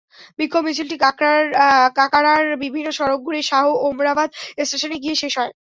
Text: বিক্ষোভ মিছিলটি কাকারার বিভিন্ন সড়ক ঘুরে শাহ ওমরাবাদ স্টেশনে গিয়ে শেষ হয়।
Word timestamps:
বিক্ষোভ 0.39 0.61
মিছিলটি 0.65 0.95
কাকারার 1.99 2.43
বিভিন্ন 2.63 2.87
সড়ক 2.97 3.19
ঘুরে 3.25 3.41
শাহ 3.49 3.63
ওমরাবাদ 3.87 4.29
স্টেশনে 4.61 4.97
গিয়ে 5.03 5.15
শেষ 5.21 5.33
হয়। 5.39 5.53